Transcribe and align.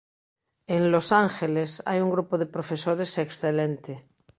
en 0.75 0.83
Los 0.93 1.07
Ángeles 1.25 1.71
hai 1.87 1.99
un 2.05 2.09
grupo 2.15 2.33
de 2.41 2.51
profesores 2.55 3.11
excelente; 3.25 3.93